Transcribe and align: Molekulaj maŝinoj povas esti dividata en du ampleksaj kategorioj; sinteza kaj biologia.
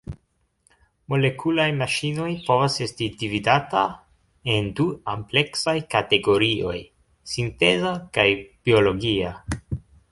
Molekulaj 1.13 1.67
maŝinoj 1.81 2.29
povas 2.47 2.79
esti 2.87 3.11
dividata 3.25 3.85
en 4.55 4.73
du 4.81 4.89
ampleksaj 5.15 5.79
kategorioj; 5.95 6.77
sinteza 7.37 7.97
kaj 8.19 8.29
biologia. 8.67 9.41